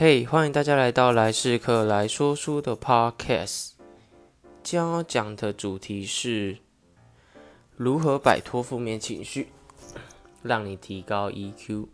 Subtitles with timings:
[0.00, 3.70] 嘿，欢迎大家来到来世客来说书的 Podcast。
[4.62, 6.58] 将要讲的主题是
[7.74, 9.48] 如何摆脱负面情绪，
[10.40, 11.88] 让你提高 EQ。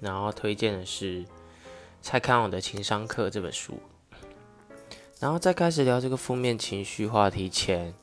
[0.00, 1.22] 然后推荐的是
[2.00, 3.74] 《蔡康永的情商课》这本书。
[5.20, 7.94] 然后在开始聊这个负面情绪话题前，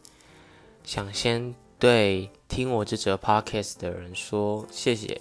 [0.85, 5.19] 想先对听我这则 Podcast 的人说谢谢。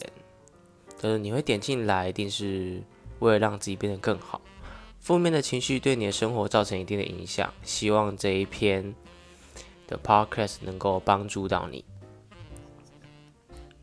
[1.00, 2.80] 就是你会点进来，一定是
[3.20, 4.40] 为了让自己变得更好。
[4.98, 8.94] 负面的情绪对你的生活造成一定的影响，希望这一篇
[9.86, 11.84] 的 podcast 能够帮助到你。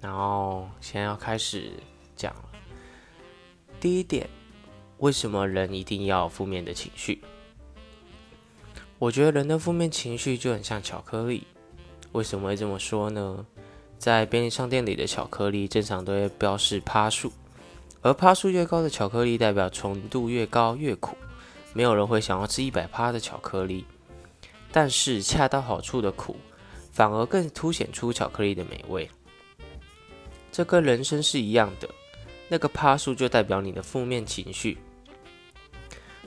[0.01, 1.71] 然后现在要开始
[2.15, 2.43] 讲了。
[3.79, 4.29] 第一点，
[4.99, 7.21] 为什么人一定要负面的情绪？
[8.99, 11.47] 我觉得人的负面情绪就很像巧克力。
[12.11, 13.45] 为什么会这么说呢？
[13.97, 17.31] 在便利商店里的巧克力，正常都会标示趴数，
[18.05, 21.17] 而趴数越高的巧克力，代表纯度越高越苦。
[21.73, 23.83] 没有人会想要吃一百趴的巧克力，
[24.71, 26.37] 但是恰到好处的苦，
[26.91, 29.09] 反而更凸显出巧克力的美味。
[30.51, 31.89] 这跟人生是一样的，
[32.47, 34.77] 那个趴数就代表你的负面情绪。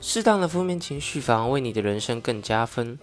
[0.01, 2.99] 适当的负面情绪，反而为你的人生更加分。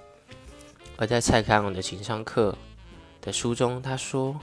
[0.99, 2.55] 而在蔡康永的情商课
[3.23, 4.39] 的书中，他说。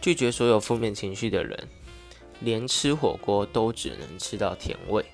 [0.00, 1.68] 拒绝所有负面情绪的人，
[2.40, 5.04] 连吃火锅都只能吃到甜味。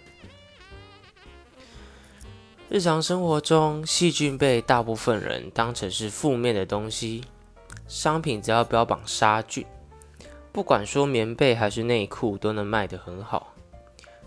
[2.70, 7.24] 日常生活中，细菌被大部分人当成是负面的东西。
[7.86, 9.64] 商品只要标榜杀菌，
[10.50, 13.52] 不管说棉被还是内裤，都能卖得很好，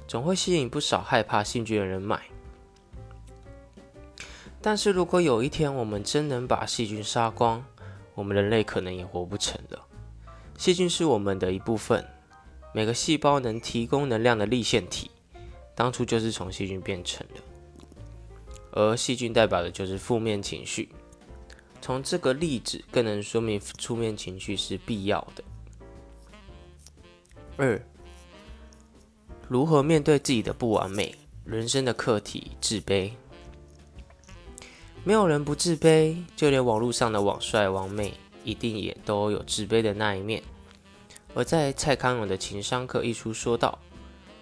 [0.08, 2.22] 总会吸引不少害怕细菌的人买。
[4.62, 7.66] 但是如果有一天我们真能把细菌杀光，
[8.14, 9.84] 我们人类可能也活不成了。
[10.58, 12.06] 细菌是我们的一部分，
[12.78, 15.10] 每个细胞能提供能量的立线体，
[15.74, 17.42] 当初就是从细菌变成的。
[18.70, 20.88] 而细菌代表的就是负面情绪。
[21.82, 25.44] 从这个例子更能说明负面情绪是必要的。
[27.56, 27.82] 二，
[29.48, 31.16] 如何面对自己的不完美？
[31.46, 33.10] 人生的课题，自卑。
[35.04, 38.14] 没有人不自卑，就连网络上的网帅、网美。
[38.44, 40.44] 一定也都有自卑的那一面，
[41.34, 43.78] 而在蔡康永的情商课一书说道，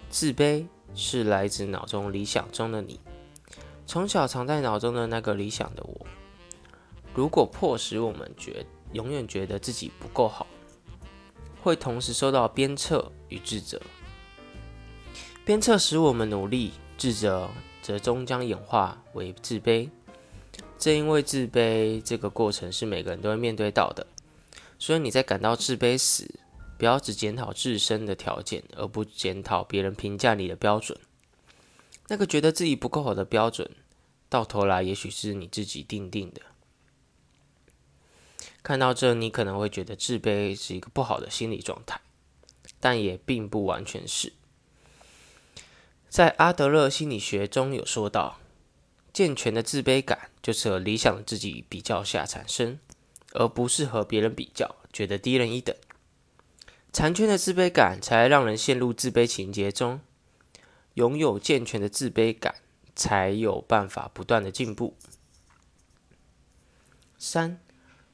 [0.08, 3.00] 自卑是来自脑中理想中的你，
[3.86, 6.06] 从小藏在脑中的那个理想的我，
[7.14, 10.46] 如果迫使我们觉永远觉得自己不够好，
[11.62, 13.80] 会同时受到鞭策与自责，
[15.44, 17.50] 鞭策使我们努力，自责
[17.82, 19.90] 则终将演化为自卑。
[20.78, 24.06] 正因为自卑这个过程是每个人都会面对到的，
[24.78, 26.30] 所以你在感到自卑时，
[26.78, 30.98] 不要只检讨自身的条件，而不检讨别人评价你的标准。
[32.08, 33.70] 那个觉得自己不够好的标准，
[34.28, 36.42] 到头来也许是你自己定定的。
[38.62, 42.00] 看到这，你可能会觉得自卑是一个不好的心理状态，
[42.80, 44.32] 但也并不完全是。
[46.08, 48.38] 在阿德勒心理学中有说到。
[49.12, 52.78] 健全的自卑感就是和理想的自己比较下产生，
[53.32, 55.74] 而不是和别人比较，觉得低人一等。
[56.96, 60.00] 残缺的自卑感才让人陷入自卑情节中。
[60.94, 62.54] 拥有健全的自卑感，
[62.94, 64.96] 才有办法不断的进步。
[67.18, 67.60] 三，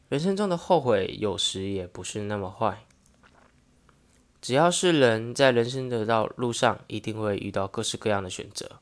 [0.09, 2.85] 人生中的后悔有时也不是那么坏。
[4.41, 8.81] 只要是人在人生的道路上，一定会遇到各式各样的选择。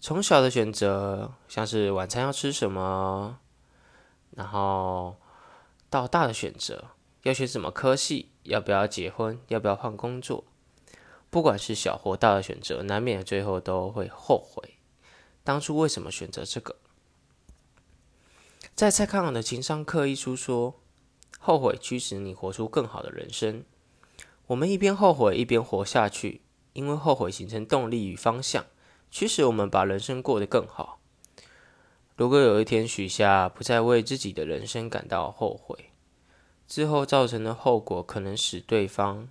[0.00, 3.38] 从小的选择，像是晚餐要吃什么，
[4.32, 5.14] 然后
[5.88, 6.88] 到大的选择，
[7.26, 10.44] 要选什么科系，要不要结婚，要不要换工作，
[11.28, 14.76] 不管是小或大的选择，难免最后都会后悔，
[15.42, 16.76] 当初为什么选择这个？
[18.76, 20.78] 在蔡康永的情商课一书说，
[21.40, 23.64] 后悔驱使你活出更好的人生。
[24.46, 26.42] 我们一边后悔一边活下去，
[26.74, 28.64] 因为后悔形成动力与方向。
[29.10, 31.00] 驱使我们把人生过得更好。
[32.14, 35.90] 如果有一天许下不再为自己的人生感到后悔，
[36.66, 39.28] 之后造成的后果可能使对方，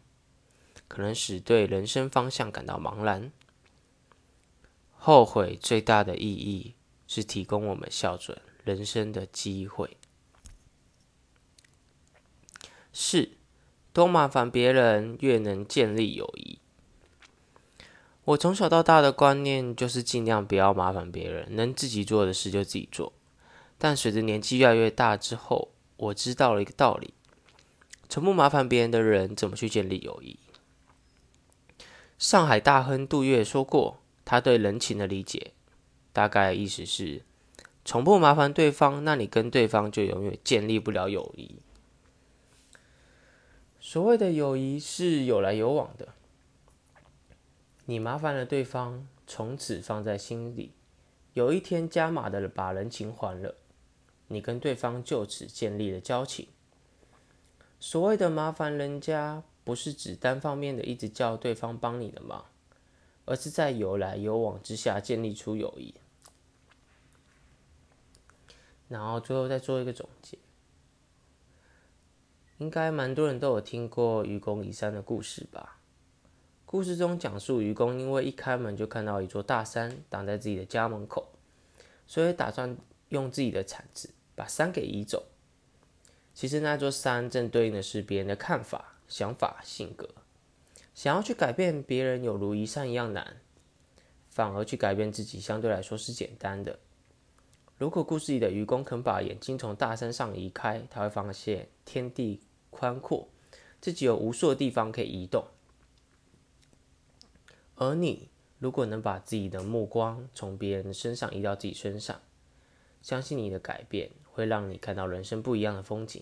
[0.87, 3.31] 可能使对人生方向感到茫然。
[4.93, 6.73] 后悔最大的意义
[7.07, 9.97] 是提供我们校准人生的机会。
[12.91, 13.31] 四，
[13.91, 16.59] 多麻烦别人，越能建立友谊。
[18.23, 23.13] 我从小到大的观念就是尽量不要麻烦别人，能自己做的事就自己做。
[23.77, 27.13] 但随着年纪越来越大之后，我知道了一个道理：
[28.07, 30.37] 从不麻烦别人的人，怎么去建立友谊？
[32.17, 35.51] 上海大亨杜月说过：“他对人情的理解，
[36.13, 37.23] 大概意思是，
[37.83, 41.57] 从不麻烦对方，那你跟对方就永远建立不了友谊。
[43.81, 46.13] 所谓的友谊是有来有往的，
[47.85, 50.71] 你麻烦了对方，从此放在心里，
[51.33, 53.55] 有一天加码的把人情还了，
[54.29, 56.47] 你跟对方就此建立了交情。
[57.85, 62.43] 所谓的麻烦人家，不是指单方面的一直叫对方帮你的忙，
[63.25, 65.93] 而是在有来有往之下建立出友谊。
[68.87, 70.39] 然后最后再做一个总结。
[72.57, 75.77] 应该蛮多人都有听过愚公移山的故事吧？
[76.65, 81.27] 故事中讲述愚公因为一开门就看到一座大山挡在自己的家门口，
[82.07, 82.75] 所以打算
[83.09, 85.27] 用自己的铲子把山给移走。
[86.35, 90.07] 其实那座山正对应的是别人的看法、想法、性格。
[90.93, 93.37] 想要去改变别人有如移山一样难，
[94.29, 96.77] 反而去改变自己相对来说是简单的。
[97.79, 102.41] 如果故事里的愚公肯把眼睛从大山上移开，他会发现天地。
[102.77, 103.29] 宽阔，
[103.79, 105.45] 自己有无数的地方可以移动。
[107.75, 108.27] 而你
[108.59, 112.19] 如果能把自己的目光从别人身上移到自己身上，
[113.01, 116.21] 相信你的改变会让你看到人生不一样的风景。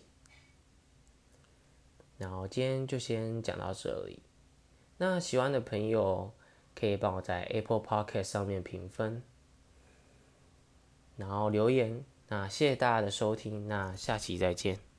[2.20, 4.20] 然后今天就先讲到这里。
[4.98, 6.32] 那喜欢的朋友
[6.76, 9.24] 可以帮我在 Apple Podcast 上面评分，
[11.18, 12.06] 然后留言。
[12.28, 14.93] 那谢谢大家的收听，那下期再见。